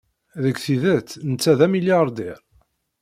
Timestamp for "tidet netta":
0.63-1.53